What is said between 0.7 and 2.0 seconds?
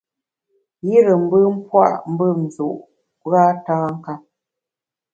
Yire mbùm pua’